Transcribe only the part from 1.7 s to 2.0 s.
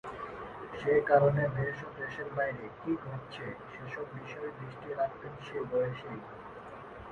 ও